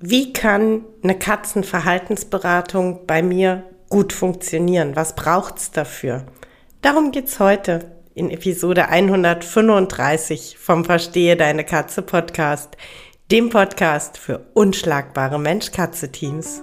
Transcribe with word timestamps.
wie 0.00 0.32
kann 0.32 0.84
eine 1.02 1.18
Katzenverhaltensberatung 1.18 3.06
bei 3.06 3.22
mir 3.22 3.64
gut 3.88 4.12
funktionieren? 4.12 4.94
Was 4.94 5.14
braucht's 5.14 5.70
dafür? 5.70 6.26
Darum 6.82 7.12
geht's 7.12 7.40
heute 7.40 7.92
in 8.14 8.30
Episode 8.30 8.88
135 8.88 10.58
vom 10.58 10.84
Verstehe 10.84 11.36
deine 11.36 11.64
Katze 11.64 12.02
Podcast, 12.02 12.76
dem 13.30 13.48
Podcast 13.48 14.18
für 14.18 14.46
unschlagbare 14.52 15.38
Mensch-Katze-Teams. 15.38 16.62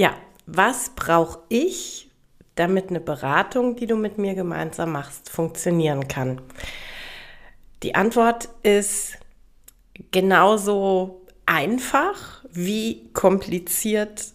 Ja, 0.00 0.14
was 0.46 0.92
brauche 0.96 1.40
ich, 1.50 2.08
damit 2.54 2.88
eine 2.88 3.00
Beratung, 3.00 3.76
die 3.76 3.86
du 3.86 3.96
mit 3.96 4.16
mir 4.16 4.34
gemeinsam 4.34 4.92
machst, 4.92 5.28
funktionieren 5.28 6.08
kann? 6.08 6.40
Die 7.82 7.94
Antwort 7.94 8.48
ist 8.62 9.18
genauso 10.10 11.20
einfach 11.44 12.42
wie 12.50 13.10
kompliziert 13.12 14.28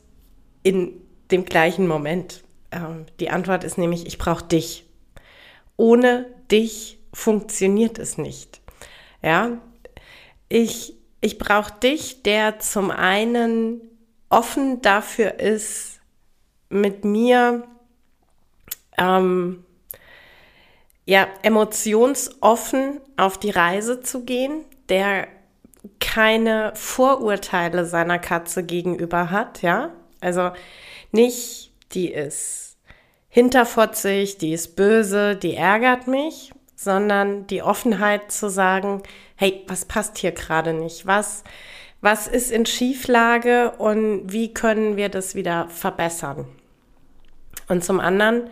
in 0.62 1.02
dem 1.32 1.46
gleichen 1.46 1.88
Moment. 1.88 2.44
Ähm, 2.70 3.08
die 3.20 3.32
Antwort 3.32 3.64
ist 3.64 3.80
nämlich, 3.80 4.06
ich 4.06 4.20
brauche 4.20 4.46
dich. 4.46 4.86
Ohne 5.78 6.28
dich 6.52 7.00
funktioniert 7.12 7.98
es 7.98 8.20
nicht. 8.20 8.62
Ja, 9.24 9.58
ich, 10.48 10.94
ich 11.22 11.40
brauche 11.40 11.74
dich, 11.80 12.22
der 12.22 12.60
zum 12.60 12.92
einen 12.92 13.82
offen 14.36 14.82
dafür 14.82 15.40
ist, 15.40 16.02
mit 16.70 17.06
mir 17.06 17.64
ähm, 18.98 19.64
ja, 21.06 21.28
emotionsoffen 21.42 23.00
auf 23.16 23.38
die 23.38 23.52
Reise 23.52 24.02
zu 24.02 24.26
gehen, 24.26 24.66
der 24.90 25.28
keine 26.00 26.74
Vorurteile 26.76 27.86
seiner 27.86 28.20
Katze 28.20 28.64
gegenüber 28.64 29.30
hat, 29.32 29.62
ja. 29.62 29.92
Also 30.20 30.52
nicht, 31.12 31.72
die 31.94 32.12
ist 32.12 32.78
hinterfotzig, 33.30 34.38
die 34.38 34.54
ist 34.54 34.76
böse, 34.76 35.36
die 35.36 35.56
ärgert 35.56 36.08
mich, 36.08 36.52
sondern 36.76 37.48
die 37.48 37.62
Offenheit 37.62 38.32
zu 38.32 38.50
sagen, 38.50 39.04
hey, 39.36 39.64
was 39.68 39.86
passt 39.86 40.18
hier 40.18 40.32
gerade 40.32 40.74
nicht? 40.74 41.06
Was, 41.06 41.44
was 42.06 42.28
ist 42.28 42.52
in 42.52 42.68
Schieflage 42.68 43.72
und 43.80 44.32
wie 44.32 44.54
können 44.54 44.96
wir 44.96 45.10
das 45.10 45.34
wieder 45.34 45.68
verbessern. 45.70 46.46
Und 47.68 47.84
zum 47.84 48.00
anderen 48.00 48.44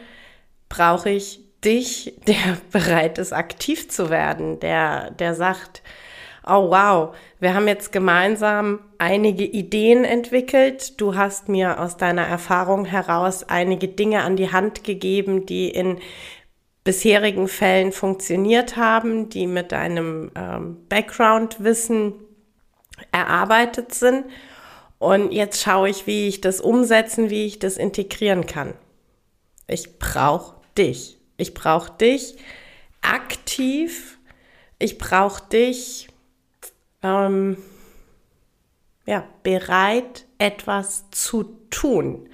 brauche 0.70 1.12
ich 1.12 1.40
dich, 1.64 2.16
der 2.28 2.58
bereit 2.72 3.20
ist, 3.20 3.32
aktiv 3.32 3.90
zu 3.90 4.10
werden, 4.10 4.60
der, 4.60 5.12
der 5.12 5.36
sagt, 5.36 5.84
oh 6.48 6.72
wow, 6.72 7.16
wir 7.40 7.54
haben 7.54 7.68
jetzt 7.68 7.92
gemeinsam 7.92 8.80
einige 8.98 9.46
Ideen 9.46 10.04
entwickelt. 10.04 11.00
Du 11.00 11.16
hast 11.16 11.48
mir 11.48 11.80
aus 11.80 11.96
deiner 11.96 12.26
Erfahrung 12.26 12.86
heraus 12.86 13.44
einige 13.44 13.88
Dinge 13.88 14.24
an 14.24 14.36
die 14.36 14.52
Hand 14.52 14.84
gegeben, 14.84 15.46
die 15.46 15.70
in 15.70 16.00
bisherigen 16.84 17.48
Fällen 17.48 17.92
funktioniert 17.92 18.78
haben, 18.78 19.30
die 19.30 19.46
mit 19.46 19.72
deinem 19.72 20.32
ähm, 20.36 20.78
Background-Wissen 20.90 22.14
erarbeitet 23.12 23.94
sind. 23.94 24.26
Und 25.00 25.32
jetzt 25.32 25.62
schaue 25.62 25.90
ich, 25.90 26.08
wie 26.08 26.28
ich 26.28 26.42
das 26.42 26.62
umsetzen, 26.62 27.30
wie 27.30 27.46
ich 27.46 27.60
das 27.60 27.78
integrieren 27.78 28.46
kann. 28.46 28.74
Ich 29.68 30.00
brauche 30.00 30.56
dich. 30.78 31.18
Ich 31.38 31.54
brauche 31.54 31.92
dich 31.94 32.38
aktiv. 33.02 34.18
Ich 34.80 34.98
brauche 34.98 35.44
dich 35.50 36.08
ähm, 37.02 37.58
ja, 39.06 39.28
bereit, 39.44 40.26
etwas 40.38 41.10
zu 41.12 41.44
tun. 41.70 42.30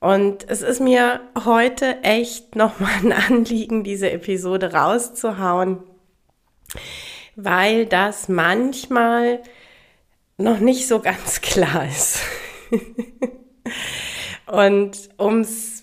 Und 0.00 0.48
es 0.48 0.62
ist 0.62 0.80
mir 0.80 1.20
heute 1.44 2.02
echt 2.02 2.56
nochmal 2.56 2.92
ein 3.02 3.12
Anliegen, 3.12 3.84
diese 3.84 4.10
Episode 4.10 4.72
rauszuhauen, 4.72 5.82
weil 7.36 7.86
das 7.86 8.28
manchmal 8.28 9.42
noch 10.36 10.58
nicht 10.58 10.88
so 10.88 11.00
ganz 11.00 11.40
klar 11.42 11.86
ist. 11.86 12.20
Und 14.46 15.10
ums 15.18 15.82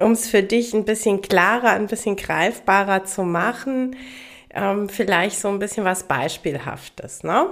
ums 0.00 0.28
für 0.28 0.42
dich 0.42 0.72
ein 0.74 0.84
bisschen 0.84 1.20
klarer, 1.20 1.70
ein 1.70 1.86
bisschen 1.86 2.16
greifbarer 2.16 3.04
zu 3.04 3.22
machen, 3.22 3.96
ähm, 4.50 4.88
vielleicht 4.88 5.38
so 5.38 5.48
ein 5.48 5.58
bisschen 5.58 5.84
was 5.84 6.04
Beispielhaftes. 6.04 7.22
Ne? 7.22 7.50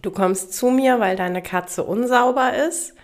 Du 0.00 0.10
kommst 0.10 0.54
zu 0.54 0.70
mir, 0.70 1.00
weil 1.00 1.16
deine 1.16 1.42
Katze 1.42 1.82
unsauber 1.82 2.54
ist. 2.54 2.94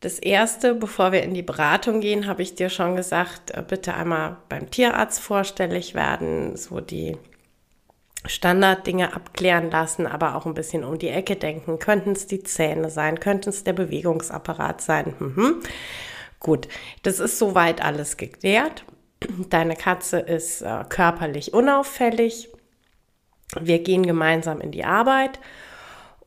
Das 0.00 0.18
erste, 0.18 0.74
bevor 0.74 1.10
wir 1.12 1.22
in 1.22 1.34
die 1.34 1.42
Beratung 1.42 2.00
gehen, 2.00 2.26
habe 2.26 2.42
ich 2.42 2.54
dir 2.54 2.68
schon 2.68 2.96
gesagt, 2.96 3.52
äh, 3.52 3.64
bitte 3.66 3.94
einmal 3.94 4.36
beim 4.48 4.70
Tierarzt 4.70 5.20
vorstellig 5.20 5.94
werden, 5.94 6.56
so 6.56 6.80
die 6.80 7.16
Standarddinge 8.26 9.14
abklären 9.14 9.70
lassen, 9.70 10.06
aber 10.06 10.34
auch 10.34 10.46
ein 10.46 10.54
bisschen 10.54 10.84
um 10.84 10.98
die 10.98 11.08
Ecke 11.08 11.36
denken. 11.36 11.78
Könnten 11.78 12.12
es 12.12 12.26
die 12.26 12.42
Zähne 12.42 12.90
sein? 12.90 13.20
Könnten 13.20 13.50
es 13.50 13.64
der 13.64 13.72
Bewegungsapparat 13.72 14.80
sein? 14.80 15.14
Mhm. 15.18 15.62
Gut, 16.40 16.68
das 17.02 17.20
ist 17.20 17.38
soweit 17.38 17.82
alles 17.82 18.16
geklärt. 18.16 18.84
Deine 19.50 19.76
Katze 19.76 20.18
ist 20.18 20.62
äh, 20.62 20.84
körperlich 20.88 21.54
unauffällig. 21.54 22.50
Wir 23.58 23.78
gehen 23.78 24.04
gemeinsam 24.04 24.60
in 24.60 24.72
die 24.72 24.84
Arbeit 24.84 25.38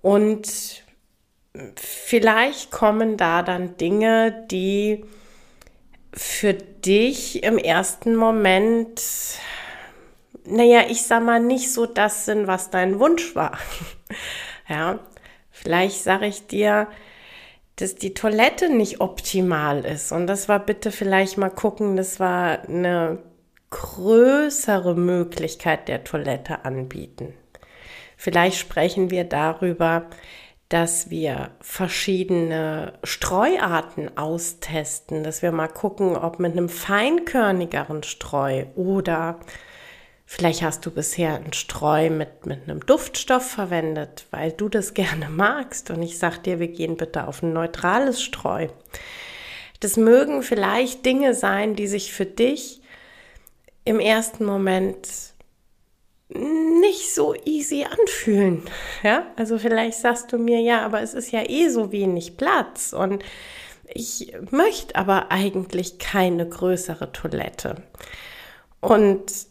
und 0.02 0.84
vielleicht 1.76 2.72
kommen 2.72 3.18
da 3.18 3.44
dann 3.44 3.78
Dinge, 3.78 4.46
die 4.50 5.06
für 6.14 6.54
dich 6.54 7.44
im 7.44 7.58
ersten 7.58 8.16
Moment 8.16 9.02
naja, 10.50 10.84
ich 10.90 11.04
sag 11.04 11.24
mal, 11.24 11.40
nicht 11.40 11.72
so 11.72 11.86
das 11.86 12.26
sind, 12.26 12.48
was 12.48 12.70
dein 12.70 13.00
Wunsch 13.00 13.36
war. 13.36 13.58
ja, 14.70 15.00
vielleicht 15.52 16.04
sage 16.04 16.28
ich 16.28 16.48
dir, 16.48 16.88
dass 17.76 17.96
die 17.96 18.14
Toilette 18.14 18.70
nicht 18.70 19.00
optimal 19.00 19.86
ist. 19.86 20.12
Und 20.12 20.28
das 20.28 20.50
war 20.50 20.60
bitte 20.60 20.92
vielleicht 20.92 21.38
mal 21.38 21.50
gucken, 21.50 21.96
das 21.96 22.20
war 22.20 22.64
eine 22.68 23.20
größere 23.70 24.96
Möglichkeit 24.96 25.88
der 25.88 26.04
Toilette 26.04 26.66
anbieten. 26.66 27.34
Vielleicht 28.18 28.58
sprechen 28.58 29.12
wir 29.12 29.24
darüber, 29.24 30.08
dass 30.68 31.10
wir 31.10 31.52
verschiedene 31.62 32.94
Streuarten 33.04 34.18
austesten, 34.18 35.24
dass 35.24 35.42
wir 35.42 35.52
mal 35.52 35.68
gucken, 35.68 36.16
ob 36.16 36.40
mit 36.40 36.52
einem 36.52 36.70
feinkörnigeren 36.70 38.04
Streu 38.04 38.66
oder 38.76 39.40
Vielleicht 40.32 40.62
hast 40.62 40.86
du 40.86 40.92
bisher 40.92 41.34
ein 41.34 41.54
Streu 41.54 42.12
mit, 42.12 42.46
mit 42.46 42.70
einem 42.70 42.86
Duftstoff 42.86 43.50
verwendet, 43.50 44.28
weil 44.30 44.52
du 44.52 44.70
das 44.70 44.94
gerne 44.94 45.28
magst. 45.28 45.90
Und 45.90 46.04
ich 46.04 46.20
sag 46.20 46.44
dir, 46.44 46.60
wir 46.60 46.68
gehen 46.68 46.98
bitte 46.98 47.28
auf 47.28 47.42
ein 47.42 47.52
neutrales 47.52 48.22
Streu. 48.22 48.68
Das 49.80 49.98
mögen 49.98 50.44
vielleicht 50.44 51.04
Dinge 51.04 51.34
sein, 51.34 51.76
die 51.76 51.88
sich 51.88 52.14
für 52.14 52.28
dich 52.28 52.80
im 53.86 54.00
ersten 54.00 54.46
Moment 54.46 55.08
nicht 56.28 57.16
so 57.16 57.34
easy 57.46 57.88
anfühlen. 57.90 58.62
Ja, 59.02 59.26
also 59.36 59.58
vielleicht 59.58 59.98
sagst 59.98 60.32
du 60.32 60.38
mir, 60.38 60.60
ja, 60.60 60.86
aber 60.86 61.02
es 61.02 61.16
ist 61.16 61.32
ja 61.32 61.42
eh 61.50 61.70
so 61.70 61.92
wenig 61.92 62.38
Platz 62.38 62.94
und 62.94 63.24
ich 63.92 64.34
möchte 64.52 64.96
aber 64.96 65.32
eigentlich 65.32 65.98
keine 65.98 66.48
größere 66.48 67.12
Toilette. 67.14 67.82
Und 68.80 69.50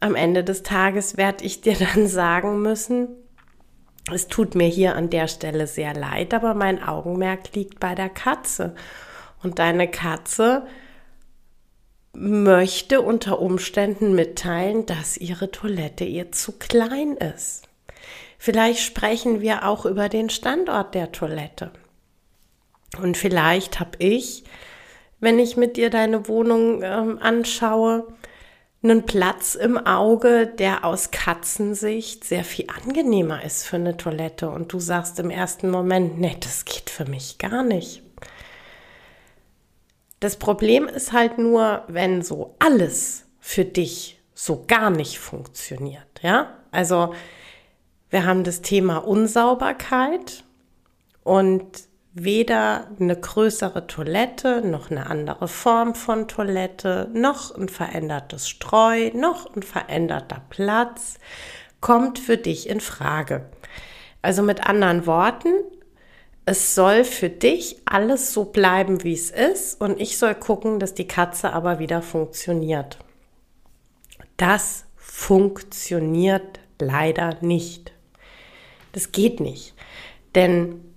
am 0.00 0.14
Ende 0.14 0.44
des 0.44 0.62
Tages 0.62 1.16
werde 1.16 1.44
ich 1.44 1.60
dir 1.60 1.76
dann 1.94 2.06
sagen 2.06 2.62
müssen, 2.62 3.08
es 4.12 4.26
tut 4.26 4.54
mir 4.54 4.68
hier 4.68 4.96
an 4.96 5.10
der 5.10 5.28
Stelle 5.28 5.66
sehr 5.66 5.94
leid, 5.94 6.32
aber 6.32 6.54
mein 6.54 6.82
Augenmerk 6.82 7.54
liegt 7.54 7.78
bei 7.78 7.94
der 7.94 8.08
Katze. 8.08 8.74
Und 9.42 9.58
deine 9.58 9.88
Katze 9.88 10.66
möchte 12.14 13.02
unter 13.02 13.38
Umständen 13.38 14.14
mitteilen, 14.14 14.86
dass 14.86 15.16
ihre 15.16 15.50
Toilette 15.50 16.04
ihr 16.04 16.32
zu 16.32 16.52
klein 16.52 17.16
ist. 17.16 17.68
Vielleicht 18.38 18.80
sprechen 18.80 19.40
wir 19.40 19.66
auch 19.66 19.84
über 19.84 20.08
den 20.08 20.30
Standort 20.30 20.94
der 20.94 21.12
Toilette. 21.12 21.70
Und 23.00 23.16
vielleicht 23.16 23.78
habe 23.78 23.98
ich, 23.98 24.44
wenn 25.20 25.38
ich 25.38 25.56
mit 25.56 25.76
dir 25.76 25.90
deine 25.90 26.28
Wohnung 26.28 26.82
ähm, 26.82 27.18
anschaue, 27.20 28.06
einen 28.82 29.06
Platz 29.06 29.54
im 29.54 29.76
Auge, 29.76 30.46
der 30.46 30.84
aus 30.84 31.10
Katzensicht 31.10 32.24
sehr 32.24 32.44
viel 32.44 32.66
angenehmer 32.68 33.44
ist 33.44 33.66
für 33.66 33.76
eine 33.76 33.96
Toilette. 33.96 34.50
Und 34.50 34.72
du 34.72 34.78
sagst 34.78 35.18
im 35.18 35.30
ersten 35.30 35.70
Moment, 35.70 36.18
nee, 36.20 36.36
das 36.38 36.64
geht 36.64 36.88
für 36.88 37.04
mich 37.04 37.38
gar 37.38 37.64
nicht. 37.64 38.02
Das 40.20 40.36
Problem 40.36 40.86
ist 40.86 41.12
halt 41.12 41.38
nur, 41.38 41.84
wenn 41.88 42.22
so 42.22 42.56
alles 42.58 43.26
für 43.40 43.64
dich 43.64 44.20
so 44.34 44.64
gar 44.66 44.90
nicht 44.90 45.18
funktioniert, 45.18 46.06
ja? 46.22 46.54
Also, 46.70 47.14
wir 48.10 48.24
haben 48.24 48.44
das 48.44 48.62
Thema 48.62 48.98
Unsauberkeit 48.98 50.44
und 51.24 51.87
weder 52.24 52.88
eine 52.98 53.16
größere 53.16 53.86
Toilette, 53.86 54.62
noch 54.62 54.90
eine 54.90 55.06
andere 55.06 55.48
Form 55.48 55.94
von 55.94 56.28
Toilette, 56.28 57.08
noch 57.12 57.54
ein 57.56 57.68
verändertes 57.68 58.48
Streu, 58.48 59.10
noch 59.14 59.54
ein 59.54 59.62
veränderter 59.62 60.42
Platz 60.50 61.18
kommt 61.80 62.18
für 62.18 62.36
dich 62.36 62.68
in 62.68 62.80
Frage. 62.80 63.46
Also 64.22 64.42
mit 64.42 64.66
anderen 64.66 65.06
Worten, 65.06 65.52
es 66.44 66.74
soll 66.74 67.04
für 67.04 67.28
dich 67.28 67.82
alles 67.84 68.32
so 68.32 68.46
bleiben, 68.46 69.04
wie 69.04 69.12
es 69.12 69.30
ist 69.30 69.80
und 69.80 70.00
ich 70.00 70.18
soll 70.18 70.34
gucken, 70.34 70.80
dass 70.80 70.94
die 70.94 71.06
Katze 71.06 71.52
aber 71.52 71.78
wieder 71.78 72.02
funktioniert. 72.02 72.98
Das 74.36 74.84
funktioniert 74.96 76.60
leider 76.80 77.36
nicht. 77.42 77.92
Das 78.92 79.12
geht 79.12 79.40
nicht. 79.40 79.74
Denn 80.34 80.87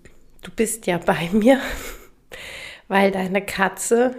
du 0.42 0.52
bist 0.52 0.88
ja 0.88 0.98
bei 0.98 1.30
mir, 1.32 1.60
weil 2.88 3.12
deine 3.12 3.44
Katze 3.46 4.16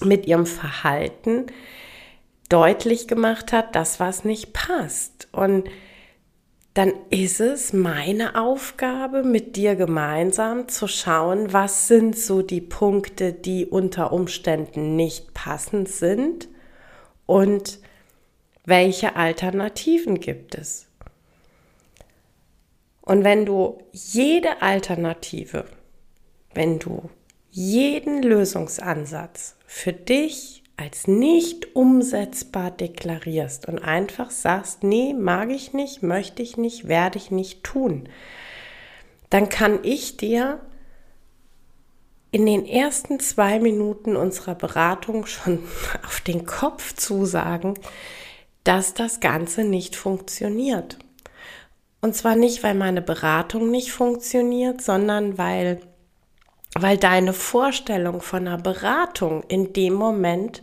mit 0.00 0.26
ihrem 0.26 0.46
Verhalten 0.46 1.46
deutlich 2.48 3.08
gemacht 3.08 3.52
hat, 3.52 3.74
dass 3.74 4.00
was 4.00 4.24
nicht 4.24 4.52
passt. 4.52 5.28
Und 5.32 5.68
dann 6.74 6.92
ist 7.10 7.40
es 7.40 7.72
meine 7.72 8.40
Aufgabe, 8.40 9.22
mit 9.22 9.56
dir 9.56 9.74
gemeinsam 9.74 10.68
zu 10.68 10.86
schauen, 10.86 11.52
was 11.52 11.88
sind 11.88 12.16
so 12.16 12.42
die 12.42 12.60
Punkte, 12.60 13.32
die 13.32 13.66
unter 13.66 14.12
Umständen 14.12 14.94
nicht 14.94 15.34
passend 15.34 15.88
sind 15.88 16.48
und 17.26 17.80
welche 18.64 19.16
Alternativen 19.16 20.20
gibt 20.20 20.54
es. 20.54 20.89
Und 23.10 23.24
wenn 23.24 23.44
du 23.44 23.82
jede 23.90 24.62
Alternative, 24.62 25.64
wenn 26.54 26.78
du 26.78 27.10
jeden 27.50 28.22
Lösungsansatz 28.22 29.56
für 29.66 29.92
dich 29.92 30.62
als 30.76 31.08
nicht 31.08 31.74
umsetzbar 31.74 32.70
deklarierst 32.70 33.66
und 33.66 33.80
einfach 33.80 34.30
sagst, 34.30 34.84
nee, 34.84 35.12
mag 35.12 35.50
ich 35.50 35.72
nicht, 35.72 36.04
möchte 36.04 36.40
ich 36.44 36.56
nicht, 36.56 36.86
werde 36.86 37.18
ich 37.18 37.32
nicht 37.32 37.64
tun, 37.64 38.08
dann 39.28 39.48
kann 39.48 39.80
ich 39.82 40.16
dir 40.16 40.60
in 42.30 42.46
den 42.46 42.64
ersten 42.64 43.18
zwei 43.18 43.58
Minuten 43.58 44.14
unserer 44.14 44.54
Beratung 44.54 45.26
schon 45.26 45.64
auf 46.06 46.20
den 46.20 46.46
Kopf 46.46 46.94
zusagen, 46.94 47.74
dass 48.62 48.94
das 48.94 49.18
Ganze 49.18 49.64
nicht 49.64 49.96
funktioniert. 49.96 50.96
Und 52.00 52.14
zwar 52.14 52.34
nicht, 52.34 52.62
weil 52.62 52.74
meine 52.74 53.02
Beratung 53.02 53.70
nicht 53.70 53.92
funktioniert, 53.92 54.80
sondern 54.80 55.38
weil 55.38 55.80
weil 56.78 56.96
deine 56.96 57.32
Vorstellung 57.32 58.20
von 58.20 58.46
einer 58.46 58.58
Beratung 58.58 59.42
in 59.48 59.72
dem 59.72 59.94
Moment 59.94 60.62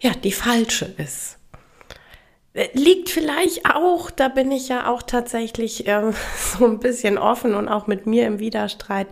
ja 0.00 0.12
die 0.12 0.32
falsche 0.32 0.84
ist. 0.84 1.38
Äh, 2.52 2.68
liegt 2.74 3.10
vielleicht 3.10 3.64
auch, 3.66 4.10
da 4.10 4.28
bin 4.28 4.50
ich 4.50 4.68
ja 4.68 4.90
auch 4.90 5.02
tatsächlich 5.02 5.86
äh, 5.86 6.12
so 6.58 6.66
ein 6.66 6.78
bisschen 6.78 7.16
offen 7.16 7.54
und 7.54 7.68
auch 7.68 7.86
mit 7.86 8.06
mir 8.06 8.26
im 8.26 8.38
Widerstreit, 8.38 9.08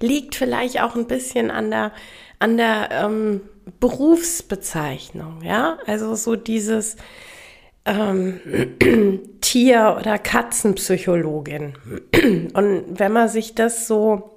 liegt 0.00 0.34
vielleicht 0.34 0.80
auch 0.80 0.94
ein 0.94 1.06
bisschen 1.06 1.50
an 1.50 1.70
der, 1.70 1.92
an 2.38 2.56
der 2.56 2.90
ähm, 2.90 3.40
Berufsbezeichnung, 3.78 5.42
ja, 5.42 5.78
also 5.86 6.16
so 6.16 6.34
dieses 6.34 6.96
ähm, 7.84 8.40
Tier- 9.40 9.96
oder 9.98 10.18
Katzenpsychologin. 10.18 11.74
Und 12.54 12.84
wenn 12.98 13.12
man 13.12 13.28
sich 13.28 13.54
das 13.54 13.86
so 13.86 14.32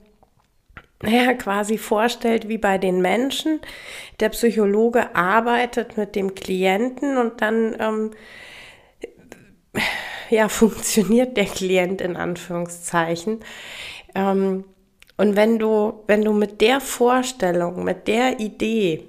naja, 1.02 1.34
quasi 1.34 1.78
vorstellt 1.78 2.48
wie 2.48 2.58
bei 2.58 2.78
den 2.78 3.02
Menschen. 3.02 3.60
Der 4.20 4.30
Psychologe 4.30 5.16
arbeitet 5.16 5.98
mit 5.98 6.16
dem 6.16 6.36
Klienten 6.36 7.18
und 7.18 7.42
dann 7.42 7.76
ähm, 7.80 8.12
ja, 10.30 10.50
funktioniert 10.50 11.38
der 11.38 11.46
Klient 11.46 12.02
in 12.02 12.16
Anführungszeichen. 12.16 13.42
Ähm, 14.16 14.64
und 15.18 15.36
wenn 15.36 15.60
du, 15.60 16.04
wenn 16.08 16.24
du 16.24 16.34
mit 16.34 16.60
der 16.62 16.82
Vorstellung, 16.82 17.84
mit 17.84 18.08
der 18.08 18.40
Idee 18.40 19.06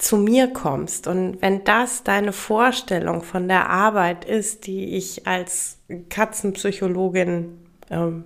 zu 0.00 0.16
mir 0.16 0.48
kommst 0.48 1.06
und 1.06 1.42
wenn 1.42 1.62
das 1.64 2.02
deine 2.04 2.32
Vorstellung 2.32 3.22
von 3.22 3.48
der 3.48 3.68
Arbeit 3.68 4.24
ist, 4.24 4.66
die 4.66 4.96
ich 4.96 5.26
als 5.26 5.78
Katzenpsychologin 6.08 7.58
ähm, 7.90 8.24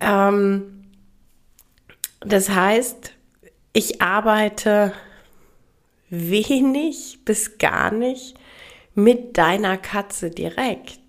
Ähm, 0.00 0.88
das 2.20 2.50
heißt, 2.50 3.12
ich 3.72 4.00
arbeite 4.00 4.92
wenig 6.08 7.18
bis 7.24 7.58
gar 7.58 7.90
nicht 7.90 8.36
mit 8.94 9.38
deiner 9.38 9.76
Katze 9.76 10.30
direkt. 10.30 11.00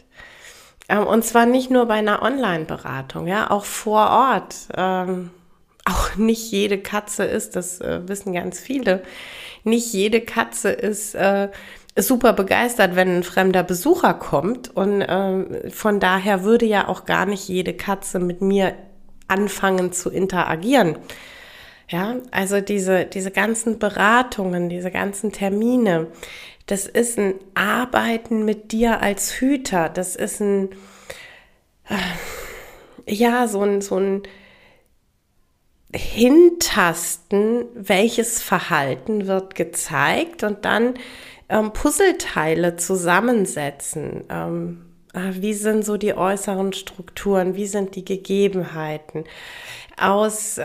Ähm, 0.90 1.08
und 1.08 1.24
zwar 1.24 1.46
nicht 1.46 1.70
nur 1.70 1.86
bei 1.86 1.96
einer 1.96 2.22
Online-Beratung, 2.22 3.28
ja, 3.28 3.50
auch 3.52 3.66
vor 3.66 4.10
Ort. 4.10 4.56
Ähm, 4.76 5.32
auch 5.86 6.16
nicht 6.16 6.52
jede 6.52 6.80
Katze 6.80 7.24
ist, 7.24 7.56
das 7.56 7.82
äh, 7.82 8.08
wissen 8.08 8.34
ganz 8.34 8.60
viele, 8.60 9.04
nicht 9.64 9.94
jede 9.94 10.22
Katze 10.22 10.70
ist 10.70 11.16
äh, 11.16 11.50
super 11.98 12.34
begeistert, 12.34 12.96
wenn 12.96 13.18
ein 13.18 13.24
fremder 13.24 13.64
Besucher 13.64 14.14
kommt. 14.14 14.76
Und 14.76 15.02
äh, 15.02 15.70
von 15.70 16.00
daher 16.00 16.44
würde 16.44 16.66
ja 16.66 16.88
auch 16.88 17.06
gar 17.06 17.26
nicht 17.26 17.48
jede 17.48 17.74
Katze 17.74 18.20
mit 18.20 18.42
mir 18.42 18.74
anfangen 19.28 19.92
zu 19.94 20.10
interagieren. 20.10 20.98
Ja, 21.90 22.16
also 22.32 22.62
diese, 22.62 23.06
diese 23.06 23.30
ganzen 23.30 23.78
Beratungen, 23.78 24.70
diese 24.70 24.90
ganzen 24.90 25.32
Termine, 25.32 26.08
das 26.66 26.88
ist 26.88 27.18
ein 27.18 27.36
Arbeiten 27.56 28.46
mit 28.46 28.72
dir 28.72 29.02
als 29.02 29.32
Hüter. 29.34 29.90
Das 29.90 30.16
ist 30.16 30.40
ein, 30.40 30.70
äh, 31.90 33.14
ja, 33.14 33.48
so 33.48 33.62
ein, 33.62 33.82
so 33.82 33.98
ein, 33.98 34.24
hintasten, 35.96 37.66
welches 37.76 38.42
Verhalten 38.42 39.28
wird 39.28 39.56
gezeigt 39.56 40.44
und 40.44 40.66
dann 40.66 40.96
ähm, 41.50 41.72
Puzzleteile 41.72 42.78
zusammensetzen. 42.78 44.24
Ähm, 44.30 44.86
ah, 45.14 45.32
wie 45.34 45.54
sind 45.54 45.86
so 45.86 45.98
die 45.98 46.16
äußeren 46.16 46.74
Strukturen? 46.74 47.56
Wie 47.56 47.68
sind 47.68 47.96
die 47.96 48.06
Gegebenheiten? 48.06 49.26
Aus 49.98 50.58
äh, 50.58 50.64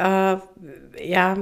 ja, 1.02 1.36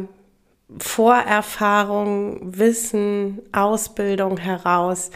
Vorerfahrung, 0.79 2.59
Wissen, 2.59 3.41
Ausbildung 3.53 4.37
heraus, 4.37 5.11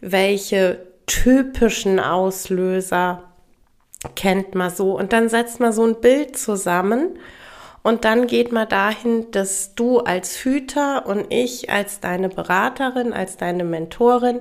welche 0.00 0.86
typischen 1.06 2.00
Auslöser 2.00 3.22
kennt 4.16 4.54
man 4.54 4.70
so. 4.70 4.96
Und 4.96 5.12
dann 5.12 5.28
setzt 5.28 5.60
man 5.60 5.72
so 5.72 5.84
ein 5.84 6.00
Bild 6.00 6.36
zusammen 6.36 7.18
und 7.82 8.04
dann 8.04 8.26
geht 8.26 8.52
man 8.52 8.68
dahin, 8.68 9.30
dass 9.30 9.74
du 9.74 10.00
als 10.00 10.44
Hüter 10.44 11.06
und 11.06 11.32
ich 11.32 11.70
als 11.70 12.00
deine 12.00 12.28
Beraterin, 12.28 13.12
als 13.12 13.36
deine 13.36 13.64
Mentorin, 13.64 14.40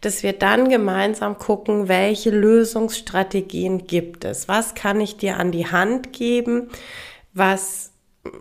dass 0.00 0.22
wir 0.22 0.32
dann 0.32 0.68
gemeinsam 0.68 1.38
gucken, 1.38 1.88
welche 1.88 2.30
Lösungsstrategien 2.30 3.86
gibt 3.86 4.24
es. 4.24 4.48
Was 4.48 4.74
kann 4.74 5.00
ich 5.00 5.18
dir 5.18 5.36
an 5.36 5.52
die 5.52 5.70
Hand 5.70 6.12
geben, 6.12 6.70
was 7.32 7.89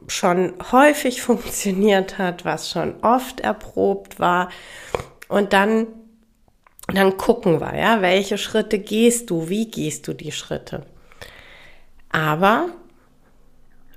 schon 0.08 0.54
häufig 0.72 1.22
funktioniert 1.22 2.18
hat, 2.18 2.46
was 2.46 2.70
schon 2.70 3.02
oft 3.04 3.40
erprobt 3.42 4.20
war. 4.20 4.50
Und 5.28 5.54
dann, 5.54 5.88
dann 6.88 7.18
gucken 7.18 7.62
wir, 7.62 7.78
ja, 7.78 8.02
welche 8.02 8.38
Schritte 8.38 8.80
gehst 8.80 9.30
du, 9.30 9.50
wie 9.50 9.70
gehst 9.70 10.08
du 10.08 10.14
die 10.14 10.32
Schritte. 10.32 10.86
Aber 12.10 12.70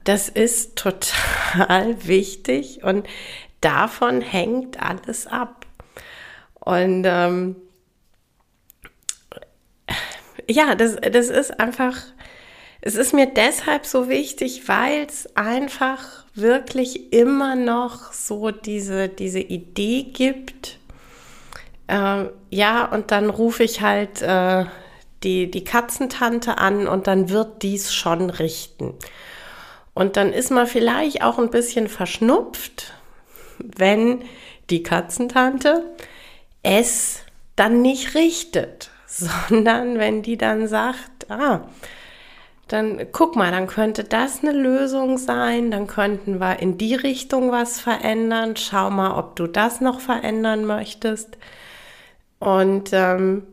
das 0.04 0.28
ist 0.28 0.76
total 0.76 1.96
wichtig 2.06 2.82
und 2.82 3.06
davon 3.60 4.20
hängt 4.20 4.82
alles 4.82 5.26
ab. 5.26 5.66
Und 6.54 7.04
ähm, 7.06 7.56
ja, 10.48 10.74
das, 10.74 10.96
das 10.96 11.28
ist 11.28 11.58
einfach, 11.58 11.96
es 12.84 12.96
ist 12.96 13.14
mir 13.14 13.26
deshalb 13.26 13.86
so 13.86 14.08
wichtig, 14.08 14.66
weil 14.66 15.06
es 15.06 15.36
einfach 15.36 16.24
wirklich 16.34 17.12
immer 17.12 17.54
noch 17.54 18.12
so 18.12 18.50
diese, 18.50 19.08
diese 19.08 19.38
Idee 19.38 20.02
gibt. 20.02 20.78
Äh, 21.86 22.24
ja, 22.50 22.84
und 22.86 23.12
dann 23.12 23.30
rufe 23.30 23.62
ich 23.62 23.82
halt 23.82 24.20
äh, 24.20 24.64
die, 25.22 25.48
die 25.48 25.62
Katzentante 25.62 26.58
an 26.58 26.88
und 26.88 27.06
dann 27.06 27.30
wird 27.30 27.62
dies 27.62 27.94
schon 27.94 28.30
richten. 28.30 28.94
Und 29.94 30.16
dann 30.16 30.32
ist 30.32 30.50
man 30.50 30.66
vielleicht 30.66 31.22
auch 31.22 31.38
ein 31.38 31.50
bisschen 31.50 31.86
verschnupft, 31.86 32.94
wenn 33.58 34.24
die 34.70 34.82
Katzentante 34.82 35.84
es 36.64 37.20
dann 37.54 37.80
nicht 37.80 38.16
richtet, 38.16 38.90
sondern 39.06 40.00
wenn 40.00 40.22
die 40.22 40.36
dann 40.36 40.66
sagt, 40.66 41.30
ah, 41.30 41.68
dann 42.72 43.06
guck 43.12 43.36
mal, 43.36 43.50
dann 43.52 43.66
könnte 43.66 44.02
das 44.04 44.42
eine 44.42 44.52
Lösung 44.52 45.18
sein, 45.18 45.70
dann 45.70 45.86
könnten 45.86 46.40
wir 46.40 46.60
in 46.60 46.78
die 46.78 46.94
Richtung 46.94 47.52
was 47.52 47.80
verändern, 47.80 48.56
schau 48.56 48.90
mal, 48.90 49.18
ob 49.18 49.36
du 49.36 49.46
das 49.46 49.80
noch 49.80 50.00
verändern 50.00 50.64
möchtest. 50.64 51.36
Und 52.38 52.90
ähm, 52.92 53.46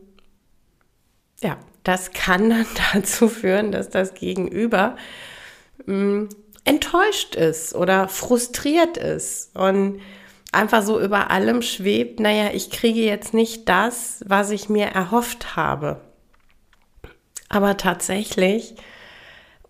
ja, 1.42 1.58
das 1.84 2.12
kann 2.12 2.50
dann 2.50 2.66
dazu 2.94 3.28
führen, 3.28 3.72
dass 3.72 3.90
das 3.90 4.14
Gegenüber 4.14 4.96
mh, 5.86 5.94
mm, 5.94 6.28
enttäuscht 6.64 7.34
ist 7.34 7.74
oder 7.74 8.08
frustriert 8.08 8.96
ist 8.96 9.56
und 9.56 10.00
einfach 10.52 10.82
so 10.82 11.00
über 11.00 11.30
allem 11.30 11.62
schwebt, 11.62 12.20
naja, 12.20 12.50
ich 12.52 12.70
kriege 12.70 13.00
jetzt 13.00 13.34
nicht 13.34 13.68
das, 13.68 14.22
was 14.26 14.50
ich 14.50 14.68
mir 14.68 14.86
erhofft 14.86 15.56
habe. 15.56 16.00
Aber 17.48 17.76
tatsächlich, 17.76 18.76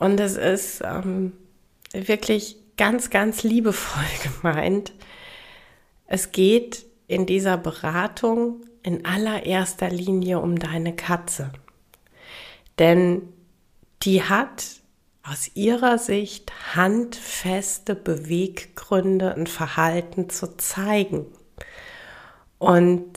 und 0.00 0.19
es 0.19 0.37
ist 0.37 0.83
ähm, 0.83 1.33
wirklich 1.92 2.57
ganz, 2.76 3.11
ganz 3.11 3.45
liebevoll 3.45 4.02
gemeint, 4.42 4.92
es 6.07 6.33
geht 6.33 6.87
in 7.07 7.26
dieser 7.26 7.57
Beratung 7.57 8.62
in 8.83 9.04
allererster 9.04 9.90
Linie 9.90 10.40
um 10.40 10.59
deine 10.59 10.97
Katze. 10.97 11.52
Denn 12.78 13.28
die 14.02 14.23
hat 14.23 14.64
aus 15.23 15.50
ihrer 15.54 15.99
Sicht 15.99 16.50
handfeste 16.75 17.95
Beweggründe 17.95 19.35
und 19.35 19.50
Verhalten 19.50 20.30
zu 20.30 20.57
zeigen. 20.57 21.26
Und 22.59 23.12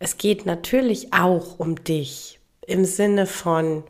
es 0.00 0.18
geht 0.18 0.46
natürlich 0.46 1.12
auch 1.12 1.60
um 1.60 1.76
dich 1.84 2.40
im 2.66 2.84
Sinne 2.84 3.26
von, 3.26 3.84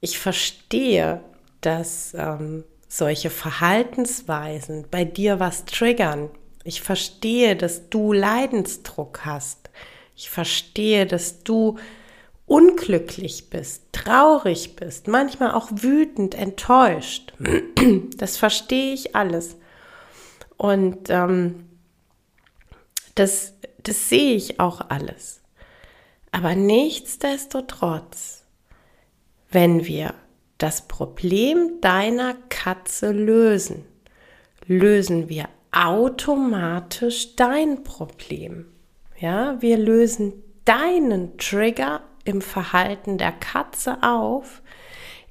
ich 0.00 0.18
verstehe, 0.18 1.22
dass 1.60 2.14
ähm, 2.14 2.64
solche 2.88 3.30
Verhaltensweisen 3.30 4.86
bei 4.90 5.04
dir 5.04 5.40
was 5.40 5.64
triggern. 5.64 6.30
Ich 6.64 6.82
verstehe, 6.82 7.56
dass 7.56 7.88
du 7.88 8.12
Leidensdruck 8.12 9.24
hast. 9.24 9.70
Ich 10.16 10.30
verstehe, 10.30 11.06
dass 11.06 11.42
du 11.42 11.78
unglücklich 12.46 13.48
bist, 13.48 13.84
traurig 13.92 14.74
bist, 14.74 15.06
manchmal 15.06 15.52
auch 15.52 15.68
wütend, 15.70 16.34
enttäuscht. 16.34 17.32
Das 18.16 18.36
verstehe 18.36 18.92
ich 18.92 19.16
alles. 19.16 19.56
Und 20.56 21.08
ähm, 21.08 21.66
das, 23.14 23.54
das 23.82 24.08
sehe 24.10 24.34
ich 24.34 24.60
auch 24.60 24.82
alles. 24.90 25.40
Aber 26.32 26.54
nichtsdestotrotz, 26.54 28.39
wenn 29.50 29.86
wir 29.86 30.14
das 30.58 30.86
Problem 30.86 31.80
deiner 31.80 32.34
Katze 32.48 33.12
lösen, 33.12 33.84
lösen 34.66 35.28
wir 35.28 35.48
automatisch 35.72 37.36
dein 37.36 37.82
Problem. 37.82 38.66
Ja, 39.18 39.60
wir 39.60 39.78
lösen 39.78 40.32
deinen 40.64 41.36
Trigger 41.38 42.02
im 42.24 42.40
Verhalten 42.40 43.18
der 43.18 43.32
Katze 43.32 44.02
auf, 44.02 44.62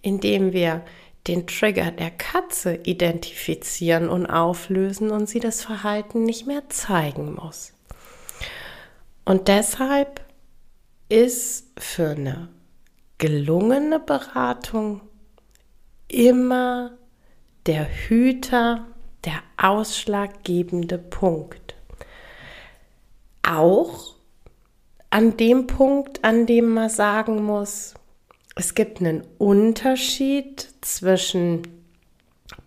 indem 0.01 0.53
wir 0.53 0.83
den 1.27 1.45
Trigger 1.47 1.91
der 1.91 2.11
Katze 2.11 2.79
identifizieren 2.83 4.09
und 4.09 4.25
auflösen 4.25 5.11
und 5.11 5.27
sie 5.29 5.39
das 5.39 5.61
Verhalten 5.61 6.23
nicht 6.23 6.47
mehr 6.47 6.69
zeigen 6.69 7.35
muss. 7.35 7.73
Und 9.25 9.47
deshalb 9.47 10.21
ist 11.09 11.67
für 11.77 12.09
eine 12.09 12.49
gelungene 13.19 13.99
Beratung 13.99 15.01
immer 16.07 16.91
der 17.67 17.85
Hüter 17.85 18.87
der 19.25 19.43
ausschlaggebende 19.57 20.97
Punkt. 20.97 21.75
Auch 23.43 24.15
an 25.11 25.37
dem 25.37 25.67
Punkt, 25.67 26.23
an 26.23 26.45
dem 26.45 26.73
man 26.73 26.89
sagen 26.89 27.43
muss, 27.43 27.93
es 28.55 28.73
gibt 28.75 28.99
einen 28.99 29.23
Unterschied 29.37 30.67
zwischen 30.81 31.63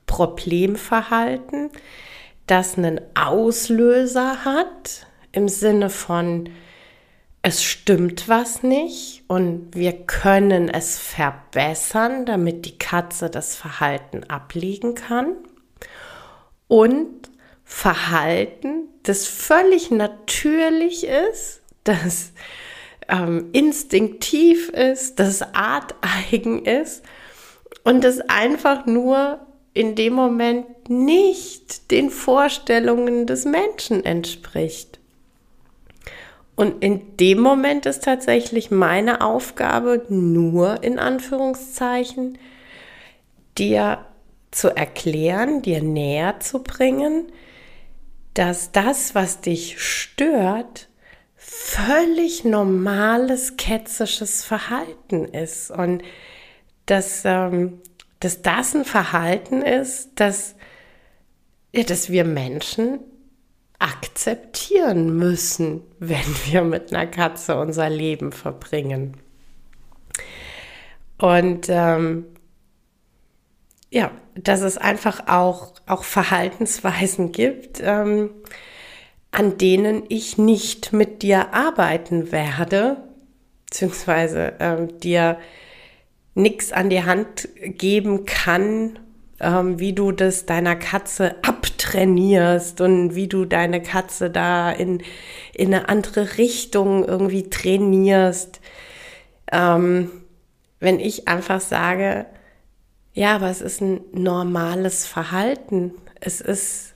Problemverhalten, 0.06 1.70
das 2.46 2.76
einen 2.76 3.00
Auslöser 3.14 4.44
hat, 4.44 5.06
im 5.32 5.48
Sinne 5.48 5.88
von, 5.88 6.50
es 7.42 7.64
stimmt 7.64 8.28
was 8.28 8.62
nicht 8.62 9.24
und 9.26 9.70
wir 9.74 9.92
können 9.92 10.68
es 10.68 10.98
verbessern, 10.98 12.24
damit 12.24 12.64
die 12.66 12.78
Katze 12.78 13.30
das 13.30 13.56
Verhalten 13.56 14.22
ablegen 14.24 14.94
kann. 14.94 15.34
Und 16.68 17.30
Verhalten, 17.64 18.88
das 19.02 19.26
völlig 19.26 19.90
natürlich 19.90 21.04
ist, 21.04 21.62
das 21.82 22.32
ähm, 23.08 23.48
instinktiv 23.52 24.68
ist, 24.68 25.18
das 25.18 25.42
arteigen 25.54 26.64
ist 26.64 27.02
und 27.82 28.04
das 28.04 28.20
einfach 28.20 28.86
nur 28.86 29.44
in 29.74 29.96
dem 29.96 30.12
Moment 30.12 30.88
nicht 30.88 31.90
den 31.90 32.10
Vorstellungen 32.10 33.26
des 33.26 33.44
Menschen 33.44 34.04
entspricht. 34.04 34.91
Und 36.62 36.80
in 36.80 37.16
dem 37.16 37.40
Moment 37.40 37.86
ist 37.86 38.04
tatsächlich 38.04 38.70
meine 38.70 39.20
Aufgabe, 39.20 40.06
nur 40.08 40.84
in 40.84 41.00
Anführungszeichen, 41.00 42.38
dir 43.58 44.06
zu 44.52 44.68
erklären, 44.68 45.62
dir 45.62 45.82
näher 45.82 46.38
zu 46.38 46.62
bringen, 46.62 47.32
dass 48.34 48.70
das, 48.70 49.16
was 49.16 49.40
dich 49.40 49.82
stört, 49.82 50.88
völlig 51.34 52.44
normales 52.44 53.56
ketzisches 53.56 54.44
Verhalten 54.44 55.24
ist. 55.24 55.72
Und 55.72 56.04
dass, 56.86 57.22
ähm, 57.24 57.80
dass 58.20 58.40
das 58.40 58.72
ein 58.76 58.84
Verhalten 58.84 59.62
ist, 59.62 60.10
das 60.14 60.54
ja, 61.72 61.82
dass 61.82 62.08
wir 62.08 62.22
Menschen 62.22 63.00
akzeptieren 63.82 65.16
müssen, 65.16 65.82
wenn 65.98 66.24
wir 66.46 66.62
mit 66.62 66.94
einer 66.94 67.06
Katze 67.06 67.58
unser 67.58 67.90
Leben 67.90 68.30
verbringen. 68.30 69.16
Und 71.18 71.66
ähm, 71.68 72.26
ja, 73.90 74.12
dass 74.34 74.60
es 74.60 74.78
einfach 74.78 75.26
auch, 75.26 75.74
auch 75.86 76.04
Verhaltensweisen 76.04 77.32
gibt, 77.32 77.80
ähm, 77.82 78.30
an 79.32 79.58
denen 79.58 80.04
ich 80.08 80.38
nicht 80.38 80.92
mit 80.92 81.22
dir 81.22 81.52
arbeiten 81.52 82.30
werde, 82.30 82.98
beziehungsweise 83.66 84.54
ähm, 84.60 84.98
dir 85.00 85.38
nichts 86.34 86.72
an 86.72 86.88
die 86.88 87.04
Hand 87.04 87.48
geben 87.58 88.26
kann, 88.26 88.98
ähm, 89.42 89.78
wie 89.78 89.92
du 89.92 90.12
das 90.12 90.46
deiner 90.46 90.76
Katze 90.76 91.34
abtrainierst 91.42 92.80
und 92.80 93.14
wie 93.14 93.28
du 93.28 93.44
deine 93.44 93.82
Katze 93.82 94.30
da 94.30 94.70
in, 94.70 95.02
in 95.52 95.74
eine 95.74 95.88
andere 95.88 96.38
Richtung 96.38 97.04
irgendwie 97.04 97.50
trainierst. 97.50 98.60
Ähm, 99.50 100.10
wenn 100.80 100.98
ich 101.00 101.28
einfach 101.28 101.60
sage, 101.60 102.26
ja, 103.12 103.36
aber 103.36 103.50
es 103.50 103.60
ist 103.60 103.80
ein 103.82 104.00
normales 104.12 105.06
Verhalten. 105.06 105.92
Es 106.20 106.40
ist, 106.40 106.94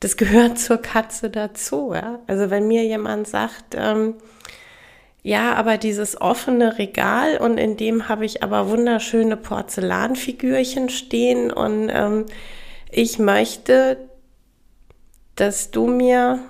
das 0.00 0.16
gehört 0.16 0.58
zur 0.58 0.78
Katze 0.78 1.30
dazu. 1.30 1.92
Ja? 1.94 2.20
Also 2.26 2.50
wenn 2.50 2.68
mir 2.68 2.84
jemand 2.84 3.26
sagt, 3.26 3.74
ähm, 3.74 4.14
ja, 5.26 5.54
aber 5.54 5.78
dieses 5.78 6.20
offene 6.20 6.78
Regal 6.78 7.38
und 7.38 7.56
in 7.56 7.78
dem 7.78 8.10
habe 8.10 8.26
ich 8.26 8.42
aber 8.42 8.68
wunderschöne 8.68 9.38
Porzellanfigürchen 9.38 10.90
stehen 10.90 11.50
und 11.50 11.88
ähm, 11.88 12.26
ich 12.90 13.18
möchte, 13.18 13.96
dass 15.34 15.70
du 15.70 15.86
mir 15.86 16.40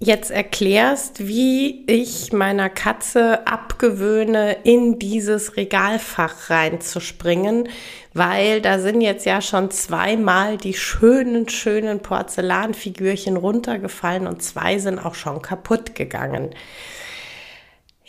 jetzt 0.00 0.30
erklärst, 0.30 1.26
wie 1.26 1.86
ich 1.86 2.30
meiner 2.34 2.68
Katze 2.68 3.46
abgewöhne, 3.46 4.54
in 4.64 4.98
dieses 4.98 5.56
Regalfach 5.56 6.50
reinzuspringen, 6.50 7.70
weil 8.12 8.60
da 8.60 8.80
sind 8.80 9.00
jetzt 9.00 9.24
ja 9.24 9.40
schon 9.40 9.70
zweimal 9.70 10.58
die 10.58 10.74
schönen, 10.74 11.48
schönen 11.48 12.00
Porzellanfigürchen 12.00 13.38
runtergefallen 13.38 14.26
und 14.26 14.42
zwei 14.42 14.78
sind 14.78 14.98
auch 14.98 15.14
schon 15.14 15.40
kaputt 15.40 15.94
gegangen. 15.94 16.54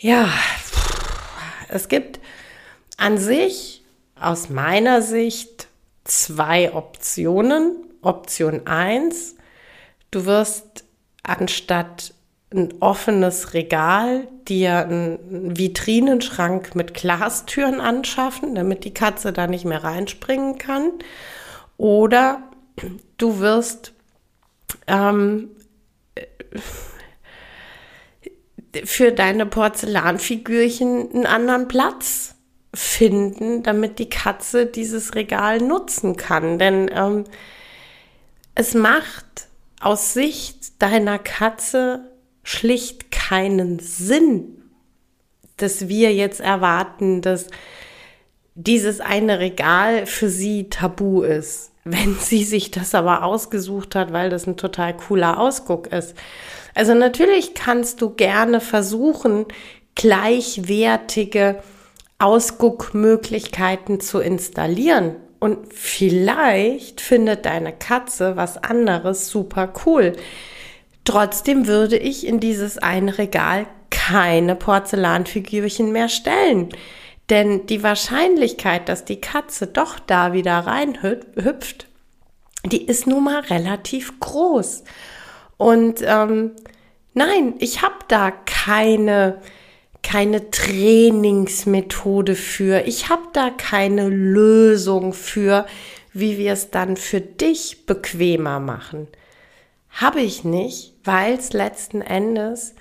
Ja, 0.02 0.28
es 1.68 1.86
gibt 1.86 2.18
an 2.96 3.18
sich 3.18 3.84
aus 4.20 4.48
meiner 4.48 5.00
Sicht 5.00 5.68
zwei 6.02 6.74
Optionen. 6.74 7.76
Option 8.02 8.66
1, 8.66 9.36
du 10.10 10.24
wirst 10.24 10.82
anstatt 11.22 12.14
ein 12.52 12.74
offenes 12.80 13.54
Regal 13.54 14.26
dir 14.48 14.78
einen 14.78 15.56
Vitrinenschrank 15.56 16.74
mit 16.74 16.94
Glastüren 16.94 17.80
anschaffen, 17.80 18.56
damit 18.56 18.82
die 18.82 18.94
Katze 18.94 19.32
da 19.32 19.46
nicht 19.46 19.64
mehr 19.64 19.84
reinspringen 19.84 20.58
kann. 20.58 20.90
Oder 21.76 22.42
du 23.18 23.38
wirst 23.38 23.92
ähm, 24.88 25.50
für 28.84 29.12
deine 29.12 29.46
Porzellanfigürchen 29.46 31.12
einen 31.12 31.26
anderen 31.26 31.68
Platz 31.68 32.34
finden, 32.74 33.62
damit 33.62 33.98
die 33.98 34.08
Katze 34.08 34.66
dieses 34.66 35.14
Regal 35.14 35.58
nutzen 35.58 36.16
kann. 36.16 36.58
Denn 36.58 36.90
ähm, 36.92 37.24
es 38.54 38.74
macht 38.74 39.48
aus 39.80 40.14
Sicht 40.14 40.80
deiner 40.80 41.18
Katze 41.18 42.10
schlicht 42.42 43.10
keinen 43.10 43.78
Sinn, 43.78 44.62
dass 45.56 45.88
wir 45.88 46.14
jetzt 46.14 46.40
erwarten, 46.40 47.20
dass 47.20 47.48
dieses 48.54 49.00
eine 49.00 49.38
Regal 49.38 50.06
für 50.06 50.28
sie 50.28 50.68
tabu 50.70 51.22
ist. 51.22 51.71
Wenn 51.84 52.14
sie 52.14 52.44
sich 52.44 52.70
das 52.70 52.94
aber 52.94 53.24
ausgesucht 53.24 53.94
hat, 53.94 54.12
weil 54.12 54.30
das 54.30 54.46
ein 54.46 54.56
total 54.56 54.96
cooler 54.96 55.38
Ausguck 55.38 55.88
ist. 55.88 56.14
Also 56.74 56.94
natürlich 56.94 57.54
kannst 57.54 58.00
du 58.00 58.10
gerne 58.10 58.60
versuchen, 58.60 59.46
gleichwertige 59.94 61.62
Ausguckmöglichkeiten 62.18 64.00
zu 64.00 64.20
installieren. 64.20 65.16
Und 65.40 65.74
vielleicht 65.74 67.00
findet 67.00 67.46
deine 67.46 67.72
Katze 67.72 68.36
was 68.36 68.62
anderes 68.62 69.28
super 69.28 69.72
cool. 69.84 70.12
Trotzdem 71.04 71.66
würde 71.66 71.98
ich 71.98 72.24
in 72.24 72.38
dieses 72.38 72.78
eine 72.78 73.18
Regal 73.18 73.66
keine 73.90 74.54
Porzellanfigürchen 74.54 75.90
mehr 75.90 76.08
stellen. 76.08 76.68
Denn 77.30 77.66
die 77.66 77.82
Wahrscheinlichkeit, 77.82 78.88
dass 78.88 79.04
die 79.04 79.20
Katze 79.20 79.66
doch 79.66 79.98
da 79.98 80.32
wieder 80.32 80.58
reinhüpft, 80.58 81.86
die 82.66 82.84
ist 82.84 83.06
nun 83.06 83.24
mal 83.24 83.40
relativ 83.40 84.18
groß. 84.20 84.84
Und 85.56 86.02
ähm, 86.02 86.52
nein, 87.14 87.54
ich 87.58 87.82
habe 87.82 87.96
da 88.08 88.30
keine, 88.30 89.40
keine 90.02 90.50
Trainingsmethode 90.50 92.34
für. 92.34 92.82
Ich 92.86 93.08
habe 93.08 93.22
da 93.32 93.50
keine 93.50 94.08
Lösung 94.08 95.12
für, 95.12 95.66
wie 96.12 96.38
wir 96.38 96.52
es 96.52 96.70
dann 96.70 96.96
für 96.96 97.20
dich 97.20 97.86
bequemer 97.86 98.60
machen. 98.60 99.08
Habe 99.90 100.20
ich 100.20 100.44
nicht, 100.44 100.94
weil 101.04 101.34
es 101.34 101.52
letzten 101.52 102.00
Endes 102.00 102.74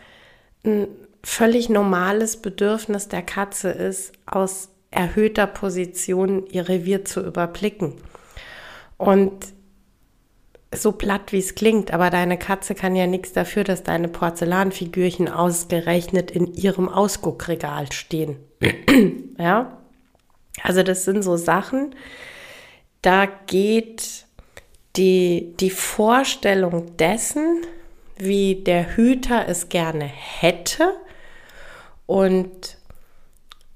ein 0.63 0.88
völlig 1.23 1.69
normales 1.69 2.38
Bedürfnis 2.38 3.07
der 3.07 3.21
Katze 3.21 3.69
ist, 3.69 4.13
aus 4.25 4.69
erhöhter 4.89 5.47
Position 5.47 6.45
ihr 6.47 6.67
Revier 6.67 7.05
zu 7.05 7.21
überblicken. 7.21 7.93
Und 8.97 9.47
so 10.73 10.93
platt 10.93 11.31
wie 11.31 11.39
es 11.39 11.55
klingt, 11.55 11.91
aber 11.91 12.10
deine 12.10 12.38
Katze 12.38 12.75
kann 12.75 12.95
ja 12.95 13.07
nichts 13.07 13.34
dafür, 13.34 13.63
dass 13.63 13.84
deine 13.84 14.07
Porzellanfigürchen 14.07 15.27
ausgerechnet 15.27 16.31
in 16.31 16.53
ihrem 16.53 16.88
Ausguckregal 16.88 17.91
stehen. 17.91 18.38
ja? 19.38 19.77
Also 20.63 20.84
das 20.84 21.05
sind 21.05 21.23
so 21.23 21.38
Sachen, 21.38 21.95
da 23.01 23.25
geht 23.25 24.25
die, 24.95 25.53
die 25.60 25.69
Vorstellung 25.69 26.97
dessen, 26.97 27.62
wie 28.17 28.55
der 28.55 28.95
Hüter 28.95 29.47
es 29.47 29.69
gerne 29.69 30.05
hätte 30.05 30.91
und 32.12 32.78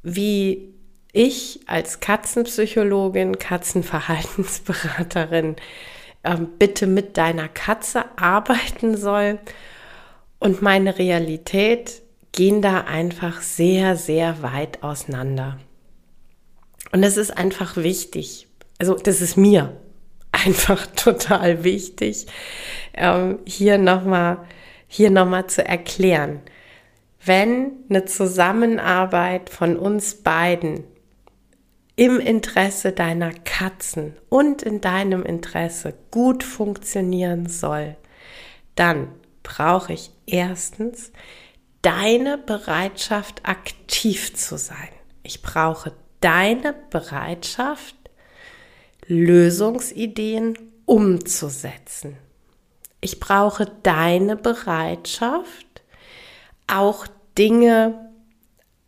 wie 0.04 0.76
ich 1.14 1.62
als 1.68 2.02
Katzenpsychologin, 2.02 3.40
Katzenverhaltensberaterin 3.40 5.56
ähm, 6.26 6.50
bitte 6.60 6.86
mit 6.86 7.16
deiner 7.16 7.48
Katze 7.48 8.04
arbeiten 8.18 8.98
soll. 8.98 9.40
Und 10.38 10.62
meine 10.62 11.00
Realität 11.00 12.02
gehen 12.34 12.62
da 12.62 12.82
einfach 12.82 13.42
sehr, 13.42 13.96
sehr 13.96 14.42
weit 14.42 14.84
auseinander. 14.84 15.58
Und 16.92 17.04
es 17.04 17.16
ist 17.16 17.38
einfach 17.38 17.78
wichtig, 17.78 18.50
also 18.80 18.96
das 18.96 19.22
ist 19.22 19.38
mir 19.38 19.78
einfach 20.34 20.88
total 20.88 21.64
wichtig, 21.64 22.26
ähm, 22.96 23.40
hier 23.46 23.78
nochmal 23.78 24.40
noch 25.10 25.48
zu 25.48 25.66
erklären. 25.66 26.42
Wenn 27.26 27.72
eine 27.90 28.06
Zusammenarbeit 28.06 29.50
von 29.50 29.78
uns 29.78 30.16
beiden 30.16 30.84
im 31.96 32.20
Interesse 32.20 32.92
deiner 32.92 33.32
Katzen 33.32 34.16
und 34.30 34.62
in 34.62 34.80
deinem 34.80 35.24
Interesse 35.24 35.96
gut 36.12 36.44
funktionieren 36.44 37.50
soll, 37.50 37.96
dann 38.76 39.08
brauche 39.42 39.94
ich 39.94 40.12
erstens 40.28 41.12
deine 41.82 42.38
Bereitschaft, 42.38 43.42
aktiv 43.44 44.36
zu 44.36 44.58
sein. 44.58 44.90
Ich 45.24 45.42
brauche 45.42 45.94
deine 46.20 46.76
Bereitschaft, 46.92 47.96
Lösungsideen 49.08 50.58
umzusetzen. 50.86 52.18
Ich 53.02 53.20
brauche 53.20 53.66
deine 53.84 54.36
Bereitschaft, 54.36 55.84
auch 56.68 57.08
Dinge 57.38 58.12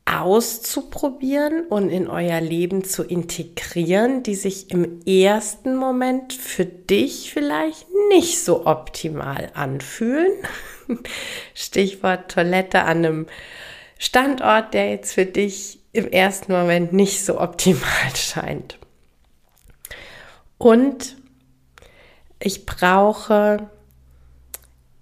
auszuprobieren 0.06 1.68
und 1.68 1.90
in 1.90 2.08
euer 2.08 2.40
Leben 2.40 2.86
zu 2.86 3.04
integrieren, 3.04 4.24
die 4.24 4.36
sich 4.36 4.72
im 4.72 5.02
ersten 5.06 5.76
Moment 5.76 6.32
für 6.32 6.66
dich 6.66 7.34
vielleicht 7.34 7.88
nicht 8.10 8.42
so 8.42 8.66
optimal 8.66 9.52
anfühlen. 9.54 10.32
Stichwort 11.54 12.32
Toilette 12.32 12.84
an 12.84 13.06
einem 13.06 13.28
Standort, 14.00 14.74
der 14.74 14.92
jetzt 14.92 15.14
für 15.14 15.26
dich 15.26 15.80
im 15.92 16.10
ersten 16.10 16.54
Moment 16.54 16.94
nicht 16.94 17.26
so 17.26 17.42
optimal 17.42 17.82
scheint. 18.16 18.78
Und 20.58 21.18
ich 22.40 22.66
brauche 22.66 23.70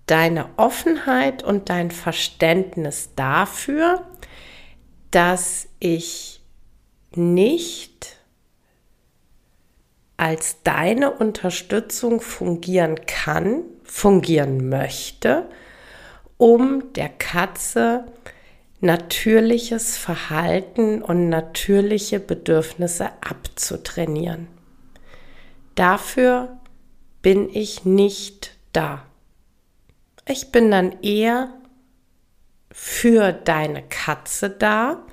deine 0.06 0.50
Offenheit 0.58 1.44
und 1.44 1.70
dein 1.70 1.92
Verständnis 1.92 3.10
dafür, 3.16 4.06
dass 5.12 5.68
ich 5.80 6.42
nicht 7.16 8.18
als 10.18 10.62
deine 10.64 11.12
Unterstützung 11.12 12.22
fungieren 12.22 13.06
kann, 13.06 13.64
fungieren 13.84 14.70
möchte, 14.70 15.50
um 16.38 16.94
der 16.94 17.10
Katze 17.10 18.06
natürliches 18.82 19.98
Verhalten 19.98 21.02
und 21.02 21.30
natürliche 21.30 22.20
Bedürfnisse 22.20 23.10
abzutrainieren. 23.22 24.48
Dafür 25.76 26.58
bin 27.22 27.50
ich 27.50 27.84
nicht 27.86 28.52
da. 28.72 29.04
Ich 30.28 30.52
bin 30.52 30.72
dann 30.72 31.04
eher 31.04 31.54
für 32.72 33.32
deine 33.32 33.84
Katze 33.84 34.50
da, 34.50 35.06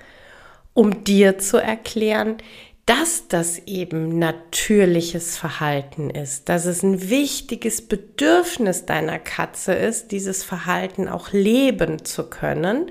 um 0.74 1.04
dir 1.04 1.38
zu 1.38 1.58
erklären, 1.58 2.38
dass 2.86 3.28
das 3.28 3.58
eben 3.66 4.18
natürliches 4.18 5.36
Verhalten 5.38 6.10
ist, 6.10 6.48
dass 6.48 6.64
es 6.64 6.82
ein 6.82 7.10
wichtiges 7.10 7.86
Bedürfnis 7.86 8.86
deiner 8.86 9.20
Katze 9.20 9.74
ist, 9.74 10.10
dieses 10.10 10.42
Verhalten 10.42 11.06
auch 11.08 11.30
leben 11.32 12.04
zu 12.04 12.28
können. 12.28 12.90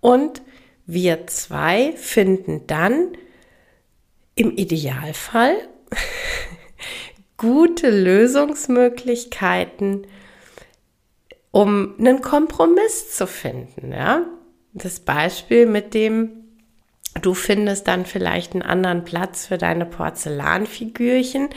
Und 0.00 0.42
wir 0.86 1.28
zwei 1.28 1.92
finden 1.92 2.66
dann 2.66 3.12
im 4.34 4.56
Idealfall 4.56 5.54
gute 7.36 7.90
Lösungsmöglichkeiten, 7.90 10.08
um 11.52 11.94
einen 11.98 12.22
Kompromiss 12.22 13.14
zu 13.14 13.28
finden. 13.28 13.92
Ja? 13.92 14.26
Das 14.72 14.98
Beispiel 14.98 15.66
mit 15.66 15.94
dem 15.94 16.42
Du 17.20 17.34
findest 17.34 17.88
dann 17.88 18.06
vielleicht 18.06 18.54
einen 18.54 18.62
anderen 18.62 19.04
Platz 19.04 19.46
für 19.46 19.58
deine 19.58 19.84
Porzellanfigürchen. 19.84 21.50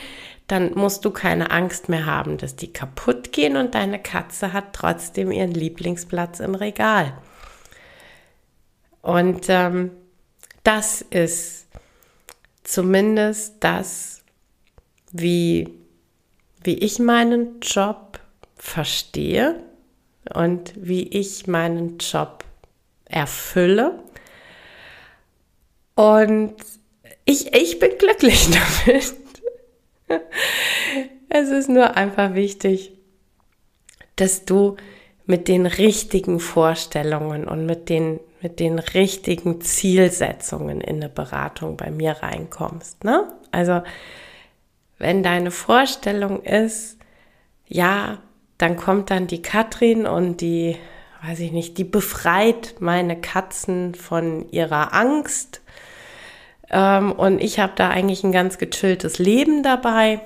Dann 0.48 0.74
musst 0.76 1.06
du 1.06 1.12
keine 1.12 1.50
Angst 1.50 1.88
mehr 1.88 2.06
haben, 2.06 2.38
dass 2.38 2.58
die 2.58 2.74
kaputt 2.74 3.32
gehen 3.32 3.56
und 3.56 3.74
deine 3.74 3.98
Katze 3.98 4.52
hat 4.52 4.74
trotzdem 4.74 5.32
ihren 5.32 5.52
Lieblingsplatz 5.52 6.42
im 6.42 6.56
Regal. 6.56 7.18
Und 9.02 9.46
ähm, 9.48 9.92
das 10.64 11.02
ist 11.02 11.68
zumindest 12.64 13.56
das, 13.62 14.24
wie, 15.14 15.80
wie 16.64 16.80
ich 16.80 17.00
meinen 17.00 17.62
Job 17.62 18.20
verstehe 18.58 19.64
und 20.34 20.74
wie 20.76 21.08
ich 21.08 21.48
meinen 21.48 21.98
Job 21.98 22.44
erfülle. 23.06 24.00
Und 25.96 26.56
ich, 27.26 27.54
ich 27.56 27.80
bin 27.80 27.98
glücklich 27.98 28.50
damit. 30.08 30.22
es 31.30 31.50
ist 31.50 31.70
nur 31.70 31.96
einfach 31.96 32.34
wichtig, 32.34 32.94
dass 34.16 34.46
du 34.46 34.78
mit 35.26 35.48
den 35.48 35.66
richtigen 35.66 36.40
Vorstellungen 36.40 37.48
und 37.48 37.66
mit 37.66 37.90
den, 37.90 38.20
mit 38.42 38.60
den 38.60 38.80
richtigen 38.80 39.62
Zielsetzungen 39.62 40.82
in 40.82 40.98
eine 40.98 41.10
Beratung 41.10 41.78
bei 41.78 41.90
mir 41.90 42.12
reinkommst. 42.12 43.04
Ne? 43.04 43.28
Also, 43.52 43.82
wenn 44.98 45.24
deine 45.24 45.52
Vorstellung 45.52 46.44
ist, 46.44 46.98
ja, 47.68 48.20
dann 48.58 48.78
kommt 48.78 49.12
dann 49.12 49.28
die 49.28 49.42
Katrin 49.42 50.06
und 50.06 50.42
die, 50.42 50.78
weiß 51.24 51.40
ich 51.40 51.52
nicht, 51.52 51.78
die 51.78 51.84
befreit 51.84 52.76
meine 52.80 53.20
Katzen 53.20 53.96
von 53.96 54.50
ihrer 54.52 54.94
Angst. 54.94 55.62
Ähm, 56.70 57.12
und 57.12 57.42
ich 57.42 57.60
habe 57.60 57.74
da 57.76 57.90
eigentlich 57.90 58.24
ein 58.24 58.32
ganz 58.32 58.58
gechilltes 58.58 59.20
Leben 59.20 59.64
dabei, 59.64 60.22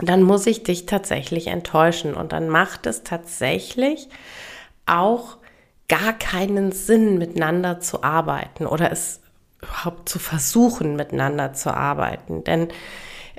dann 0.00 0.22
muss 0.22 0.46
ich 0.46 0.62
dich 0.62 0.86
tatsächlich 0.86 1.48
enttäuschen. 1.48 2.14
Und 2.14 2.32
dann 2.32 2.48
macht 2.48 2.86
es 2.86 3.04
tatsächlich 3.04 4.08
auch 4.86 5.38
gar 5.88 6.12
keinen 6.12 6.72
Sinn, 6.72 7.18
miteinander 7.18 7.80
zu 7.80 8.02
arbeiten 8.02 8.66
oder 8.66 8.92
es 8.92 9.20
überhaupt 9.62 10.08
zu 10.08 10.18
versuchen, 10.18 10.96
miteinander 10.96 11.52
zu 11.52 11.74
arbeiten. 11.74 12.44
Denn 12.44 12.68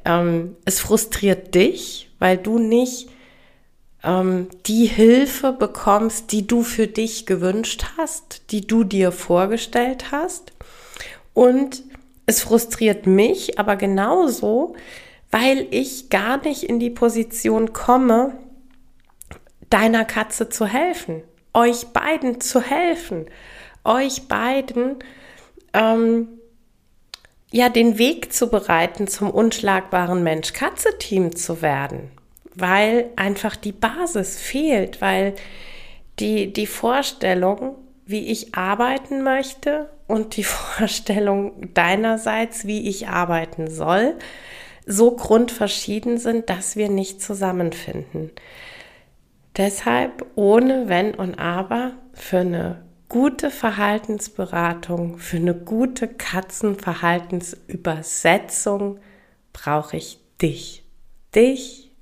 ähm, 0.05 0.55
es 0.65 0.79
frustriert 0.79 1.55
dich, 1.55 2.09
weil 2.19 2.37
du 2.37 2.59
nicht 2.59 3.09
die 4.01 4.85
Hilfe 4.85 5.51
bekommst, 5.51 6.31
die 6.31 6.47
du 6.47 6.63
für 6.63 6.87
dich 6.87 7.25
gewünscht 7.25 7.85
hast, 7.97 8.51
die 8.51 8.65
du 8.65 8.85
dir 8.85 9.11
vorgestellt 9.11 10.11
hast. 10.11 10.53
Und 11.33 11.83
es 12.25 12.41
frustriert 12.41 13.07
mich 13.07 13.59
aber 13.59 13.75
genauso, 13.75 14.75
weil 15.31 15.67
ich 15.71 16.09
gar 16.09 16.41
nicht 16.43 16.63
in 16.63 16.79
die 16.79 16.89
Position 16.89 17.73
komme, 17.73 18.33
deiner 19.69 20.05
Katze 20.05 20.49
zu 20.49 20.65
helfen, 20.65 21.23
euch 21.53 21.87
beiden 21.87 22.39
zu 22.39 22.61
helfen, 22.61 23.25
euch 23.83 24.27
beiden 24.27 24.97
ähm, 25.73 26.27
ja 27.51 27.69
den 27.69 27.97
Weg 27.97 28.33
zu 28.33 28.49
bereiten, 28.49 29.07
zum 29.07 29.29
unschlagbaren 29.29 30.23
Mensch-Katze-Team 30.23 31.35
zu 31.35 31.61
werden, 31.61 32.11
weil 32.59 33.09
einfach 33.15 33.55
die 33.55 33.71
Basis 33.71 34.39
fehlt, 34.39 35.01
weil 35.01 35.33
die, 36.19 36.53
die 36.53 36.67
Vorstellung, 36.67 37.75
wie 38.05 38.27
ich 38.27 38.53
arbeiten 38.55 39.23
möchte 39.23 39.89
und 40.07 40.37
die 40.37 40.43
Vorstellung 40.43 41.73
deinerseits, 41.73 42.65
wie 42.65 42.89
ich 42.89 43.07
arbeiten 43.07 43.69
soll, 43.69 44.15
so 44.85 45.11
grundverschieden 45.11 46.17
sind, 46.17 46.49
dass 46.49 46.75
wir 46.75 46.89
nicht 46.89 47.21
zusammenfinden. 47.21 48.31
Deshalb 49.55 50.25
ohne 50.35 50.89
Wenn 50.89 51.13
und 51.13 51.37
Aber 51.37 51.91
für 52.13 52.39
eine 52.39 52.83
gute 53.09 53.51
Verhaltensberatung, 53.51 55.17
für 55.17 55.37
eine 55.37 55.53
gute 55.53 56.07
Katzenverhaltensübersetzung 56.07 58.99
brauche 59.51 59.97
ich 59.97 60.19
dich. 60.41 60.85
Dich 61.35 61.88